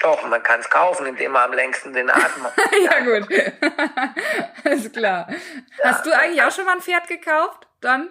[0.01, 2.53] Doch, man kann es kaufen, indem man am längsten den Atem hat.
[2.81, 3.27] ja, gut.
[4.65, 5.27] Alles klar.
[5.29, 7.67] Ja, Hast du eigentlich auch schon mal ein Pferd gekauft?
[7.81, 8.09] Dann?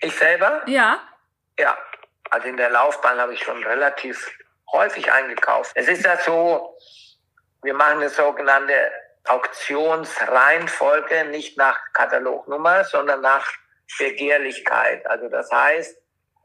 [0.00, 0.62] Ich selber?
[0.66, 1.00] Ja.
[1.58, 1.76] Ja.
[2.30, 4.30] Also in der Laufbahn habe ich schon relativ
[4.72, 5.72] häufig eingekauft.
[5.74, 6.76] Es ist ja so,
[7.62, 8.90] wir machen eine sogenannte
[9.26, 13.46] Auktionsreihenfolge nicht nach Katalognummer, sondern nach
[13.98, 15.06] Begehrlichkeit.
[15.06, 15.96] Also das heißt,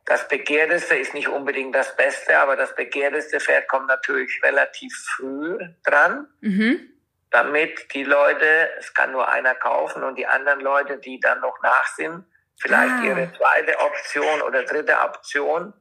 [0.06, 5.58] das Begehrteste ist nicht unbedingt das Beste, aber das begehrteste Pferd kommt natürlich relativ früh
[5.86, 6.92] dran, mhm.
[7.32, 11.62] damit die Leute, es kann nur einer kaufen und die anderen Leute, die dann noch
[11.62, 12.26] nach sind,
[12.60, 13.04] vielleicht ah.
[13.04, 15.74] ihre zweite Option oder dritte Option,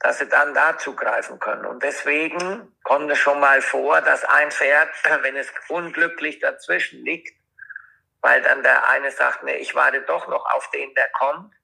[0.00, 1.64] dass sie dann da zugreifen können.
[1.64, 4.90] Und deswegen kommt es schon mal vor, dass ein Pferd,
[5.22, 7.34] wenn es unglücklich dazwischen liegt,
[8.20, 11.54] weil dann der eine sagt, nee, ich warte doch noch auf den, der kommt,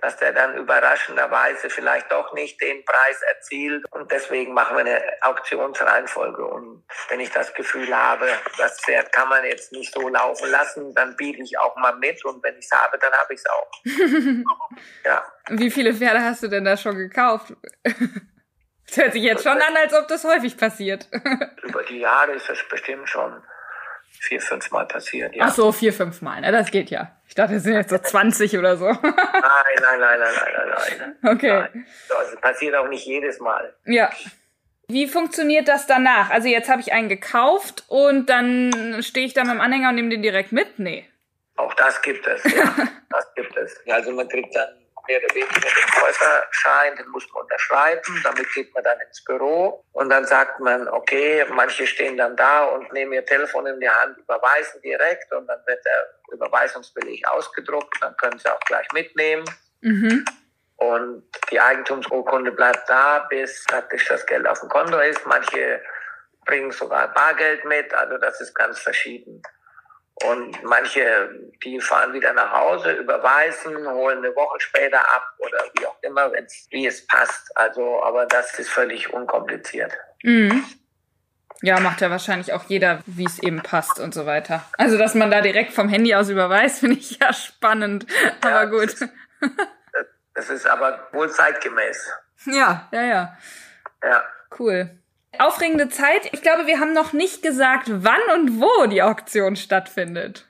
[0.00, 3.84] dass der dann überraschenderweise vielleicht doch nicht den Preis erzielt.
[3.90, 6.44] Und deswegen machen wir eine Auktionsreihenfolge.
[6.44, 8.26] Und wenn ich das Gefühl habe,
[8.58, 12.24] das Pferd kann man jetzt nicht so laufen lassen, dann biete ich auch mal mit.
[12.24, 13.70] Und wenn ich es habe, dann habe ich es auch.
[15.04, 15.24] ja.
[15.48, 17.54] Wie viele Pferde hast du denn da schon gekauft?
[17.82, 21.08] Das hört sich jetzt schon an, als ob das häufig passiert.
[21.62, 23.42] Über die Jahre ist das bestimmt schon
[24.20, 25.44] vier, fünf Mal passiert, ja.
[25.46, 26.52] Ach so, vier, fünf Mal, ne?
[26.52, 27.16] Das geht ja.
[27.26, 28.86] Ich dachte, es sind jetzt so 20 oder so.
[28.86, 31.36] nein, nein, nein, nein, nein, nein, nein.
[31.36, 31.52] Okay.
[31.72, 31.86] Nein.
[32.08, 33.74] Das passiert auch nicht jedes Mal.
[33.86, 34.10] Ja.
[34.88, 36.30] Wie funktioniert das danach?
[36.30, 39.96] Also jetzt habe ich einen gekauft und dann stehe ich da mit dem Anhänger und
[39.96, 40.78] nehme den direkt mit?
[40.78, 41.06] Nee.
[41.56, 42.74] Auch das gibt es, ja.
[43.10, 43.78] das gibt es.
[43.90, 44.68] Also man kriegt dann
[45.08, 49.84] mehr oder weniger den Käuferschein, den muss man unterschreiben, damit geht man dann ins Büro
[49.92, 53.88] und dann sagt man, okay, manche stehen dann da und nehmen ihr Telefon in die
[53.88, 59.44] Hand, überweisen direkt und dann wird der Überweisungsbeleg ausgedruckt, dann können sie auch gleich mitnehmen.
[59.80, 60.24] Mhm.
[60.76, 65.26] Und die Eigentumsurkunde bleibt da, bis praktisch das Geld auf dem Konto ist.
[65.26, 65.82] Manche
[66.44, 69.42] bringen sogar Bargeld mit, also das ist ganz verschieden.
[70.24, 71.30] Und manche,
[71.62, 76.32] die fahren wieder nach Hause, überweisen, holen eine Woche später ab oder wie auch immer,
[76.32, 77.56] wenn's, wie es passt.
[77.56, 79.92] Also, aber das ist völlig unkompliziert.
[80.22, 80.64] Mhm.
[81.60, 84.64] Ja, macht ja wahrscheinlich auch jeder, wie es eben passt und so weiter.
[84.76, 88.06] Also, dass man da direkt vom Handy aus überweist, finde ich ja spannend.
[88.40, 88.94] Aber gut.
[90.34, 92.12] Das ist aber wohl zeitgemäß.
[92.46, 93.38] Ja, ja, ja.
[94.04, 94.22] Ja.
[94.56, 94.90] Cool.
[95.36, 96.32] Aufregende Zeit.
[96.32, 100.46] Ich glaube, wir haben noch nicht gesagt, wann und wo die Auktion stattfindet.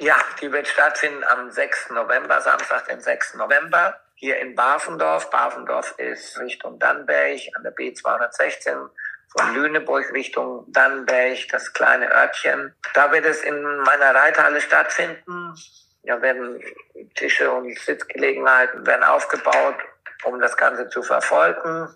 [0.00, 1.90] Ja, die wird stattfinden am 6.
[1.90, 3.34] November, Samstag, den 6.
[3.34, 5.28] November, hier in Bafendorf.
[5.30, 8.88] Bafendorf ist Richtung Dannberg an der B216
[9.36, 12.74] von Lüneburg Richtung Dannberg, das kleine Örtchen.
[12.94, 15.54] Da wird es in meiner Reithalle stattfinden.
[16.02, 16.62] Ja, werden
[17.14, 19.76] Tische und Sitzgelegenheiten werden aufgebaut,
[20.24, 21.88] um das Ganze zu verfolgen.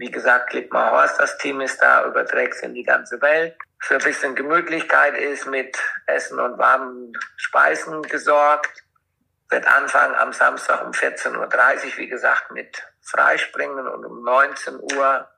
[0.00, 3.54] Wie gesagt, Lippmar Horst, das Team ist da, überträgt es in die ganze Welt.
[3.80, 8.82] Für ein bisschen Gemütlichkeit ist mit Essen und warmen Speisen gesorgt.
[9.50, 15.28] Wird anfangen am Samstag um 14.30 Uhr, wie gesagt, mit Freispringen und um 19 Uhr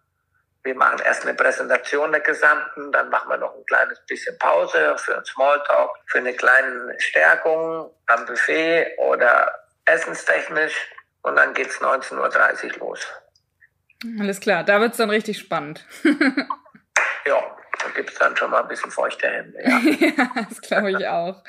[0.62, 4.96] wir machen erst eine Präsentation der gesamten, dann machen wir noch ein kleines bisschen Pause
[4.96, 9.53] für einen Smalltalk, für eine kleine Stärkung am Buffet oder
[9.87, 10.77] essenstechnisch
[11.22, 13.05] und dann geht's 19.30 Uhr los.
[14.18, 15.86] Alles klar, da wird's dann richtig spannend.
[16.04, 17.40] ja,
[17.78, 19.58] da gibt's dann schon mal ein bisschen feuchte Hände.
[19.62, 21.42] Ja, ja das glaube ich auch.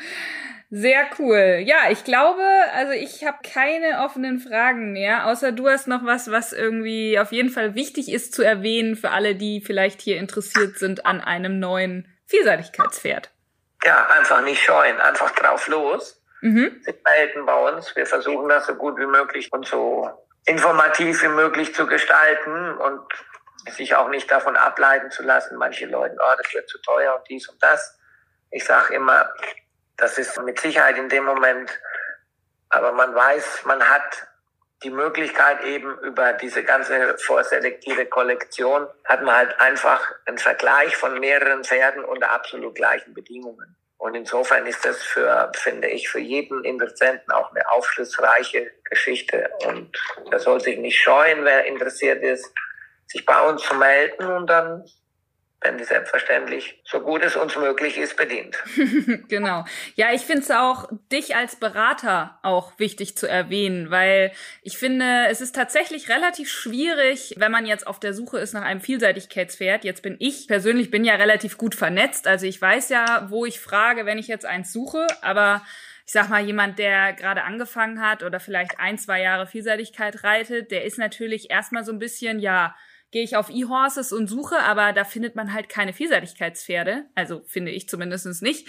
[0.75, 1.61] Sehr cool.
[1.63, 2.41] Ja, ich glaube,
[2.73, 7.31] also ich habe keine offenen Fragen mehr, außer du hast noch was, was irgendwie auf
[7.31, 11.59] jeden Fall wichtig ist zu erwähnen für alle, die vielleicht hier interessiert sind an einem
[11.59, 13.29] neuen Vielseitigkeitspferd.
[13.83, 16.23] Ja, einfach nicht scheuen, einfach drauf los.
[16.41, 16.81] Mhm.
[16.83, 17.95] Sie melden bei uns.
[17.95, 20.09] Wir versuchen das so gut wie möglich und so
[20.45, 23.01] informativ wie möglich zu gestalten und
[23.71, 27.29] sich auch nicht davon ableiten zu lassen, manche Leute, oh, das wird zu teuer und
[27.29, 27.97] dies und das.
[28.51, 29.34] Ich sage immer,
[29.97, 31.71] das ist mit Sicherheit in dem Moment,
[32.69, 34.27] aber man weiß, man hat
[34.84, 41.19] die Möglichkeit eben über diese ganze vorselektierte Kollektion, hat man halt einfach einen Vergleich von
[41.19, 43.77] mehreren Pferden unter absolut gleichen Bedingungen.
[44.03, 49.49] Und insofern ist das für, finde ich, für jeden Interessenten auch eine aufschlussreiche Geschichte.
[49.65, 49.97] Und
[50.29, 52.53] da soll sich nicht scheuen, wer interessiert ist,
[53.07, 54.83] sich bei uns zu melden und dann
[55.63, 58.58] wenn die selbstverständlich so gut es uns möglich ist, bedient.
[59.30, 59.65] genau.
[59.95, 65.28] Ja, ich finde es auch dich als Berater auch wichtig zu erwähnen, weil ich finde,
[65.30, 69.84] es ist tatsächlich relativ schwierig, wenn man jetzt auf der Suche ist nach einem Vielseitigkeitspferd.
[69.84, 73.60] Jetzt bin ich persönlich bin ja relativ gut vernetzt, also ich weiß ja, wo ich
[73.60, 75.62] frage, wenn ich jetzt eins suche, aber
[76.06, 80.71] ich sag mal, jemand, der gerade angefangen hat oder vielleicht ein, zwei Jahre Vielseitigkeit reitet,
[80.71, 82.76] der ist natürlich erstmal so ein bisschen, ja,
[83.13, 87.06] gehe ich auf E-Horses und suche, aber da findet man halt keine Vielseitigkeitspferde.
[87.13, 88.67] Also finde ich zumindest nicht,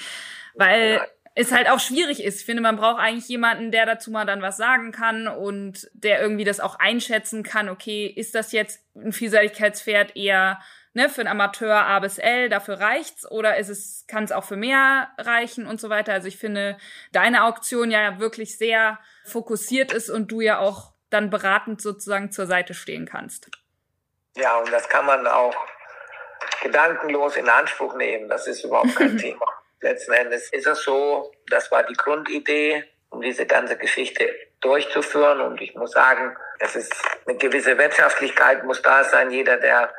[0.55, 1.01] weil
[1.35, 2.41] es halt auch schwierig ist.
[2.41, 6.21] Ich finde, man braucht eigentlich jemanden, der dazu mal dann was sagen kann und der
[6.21, 7.71] irgendwie das auch einschätzen kann.
[7.71, 10.61] Okay, ist das jetzt ein Vielseitigkeitspferd eher
[10.93, 14.45] ne, für einen Amateur A bis L, dafür reicht's oder ist es, kann es auch
[14.45, 16.13] für mehr reichen und so weiter.
[16.13, 16.77] Also ich finde,
[17.13, 22.47] deine Auktion ja wirklich sehr fokussiert ist und du ja auch dann beratend sozusagen zur
[22.47, 23.51] Seite stehen kannst.
[24.37, 25.55] Ja, und das kann man auch
[26.63, 28.29] gedankenlos in Anspruch nehmen.
[28.29, 29.47] Das ist überhaupt kein Thema.
[29.81, 35.41] Letzten Endes ist es so, das war die Grundidee, um diese ganze Geschichte durchzuführen.
[35.41, 36.95] Und ich muss sagen, es ist
[37.27, 39.31] eine gewisse Wirtschaftlichkeit muss da sein.
[39.31, 39.93] Jeder, der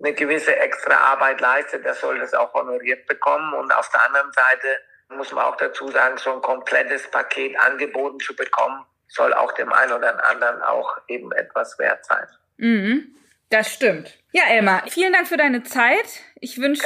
[0.00, 3.54] eine gewisse extra Arbeit leistet, der soll das auch honoriert bekommen.
[3.54, 8.18] Und auf der anderen Seite muss man auch dazu sagen, so ein komplettes Paket angeboten
[8.20, 12.26] zu bekommen, soll auch dem einen oder anderen auch eben etwas wert sein.
[12.56, 13.14] Mhm.
[13.50, 14.18] Das stimmt.
[14.32, 16.22] Ja, Elmar, vielen Dank für deine Zeit.
[16.40, 16.82] Ich wünsche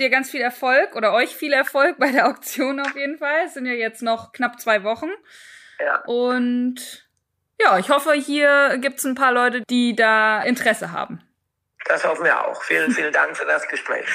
[0.00, 3.42] dir ganz viel Erfolg oder euch viel Erfolg bei der Auktion auf jeden Fall.
[3.44, 5.10] Es sind ja jetzt noch knapp zwei Wochen.
[5.78, 6.02] Ja.
[6.06, 7.08] Und
[7.60, 11.20] ja, ich hoffe, hier gibt es ein paar Leute, die da Interesse haben.
[11.86, 12.62] Das hoffen wir auch.
[12.62, 14.06] Vielen, vielen Dank für das Gespräch.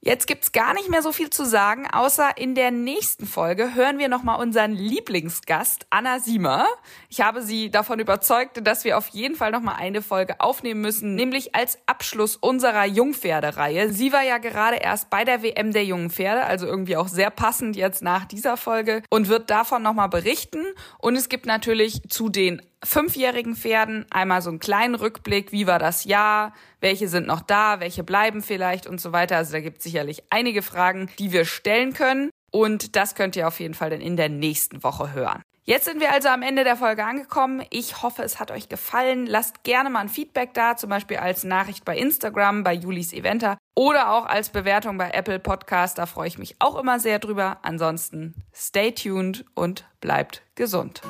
[0.00, 3.98] Jetzt gibt's gar nicht mehr so viel zu sagen, außer in der nächsten Folge hören
[3.98, 6.66] wir nochmal unseren Lieblingsgast, Anna Siemer.
[7.08, 11.16] Ich habe sie davon überzeugt, dass wir auf jeden Fall nochmal eine Folge aufnehmen müssen,
[11.16, 13.90] nämlich als Abschluss unserer Jungpferdereihe.
[13.92, 17.30] Sie war ja gerade erst bei der WM der jungen Pferde, also irgendwie auch sehr
[17.30, 20.62] passend jetzt nach dieser Folge und wird davon nochmal berichten.
[20.98, 25.78] Und es gibt natürlich zu den fünfjährigen Pferden einmal so einen kleinen Rückblick, wie war
[25.78, 29.36] das Jahr, welche sind noch da, welche bleiben vielleicht und so weiter.
[29.36, 32.30] Also da gibt es sicherlich einige Fragen, die wir stellen können.
[32.50, 35.42] Und das könnt ihr auf jeden Fall dann in der nächsten Woche hören.
[35.68, 37.64] Jetzt sind wir also am Ende der Folge angekommen.
[37.70, 39.26] Ich hoffe, es hat euch gefallen.
[39.26, 43.58] Lasst gerne mal ein Feedback da, zum Beispiel als Nachricht bei Instagram, bei Julis Eventer
[43.74, 45.98] oder auch als Bewertung bei Apple Podcast.
[45.98, 47.58] Da freue ich mich auch immer sehr drüber.
[47.62, 51.02] Ansonsten stay tuned und bleibt gesund.